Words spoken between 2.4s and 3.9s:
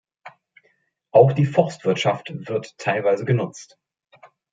wird teilweise genutzt.